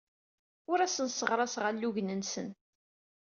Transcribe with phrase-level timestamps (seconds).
[0.71, 2.47] Ur asen-sseɣraseɣ alugen-nsen.